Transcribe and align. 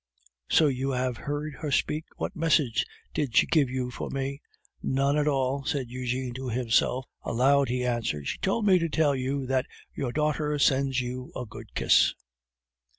_so 0.55 0.65
you 0.65 0.89
have 0.89 1.15
heard 1.17 1.53
her 1.59 1.69
speak? 1.69 2.05
What 2.17 2.35
message 2.35 2.87
did 3.13 3.37
she 3.37 3.45
give 3.45 3.69
you 3.69 3.91
for 3.91 4.09
me?" 4.09 4.41
"None 4.81 5.15
at 5.15 5.27
all," 5.27 5.63
said 5.63 5.91
Eugene 5.91 6.33
to 6.33 6.49
himself; 6.49 7.05
aloud 7.21 7.69
he 7.69 7.85
answered, 7.85 8.27
"She 8.27 8.39
told 8.39 8.65
me 8.65 8.79
to 8.79 8.89
tell 8.89 9.15
you 9.15 9.45
that 9.45 9.67
your 9.93 10.11
daughter 10.11 10.57
sends 10.57 11.01
you 11.01 11.31
a 11.35 11.45
good 11.45 11.75
kiss." 11.75 12.15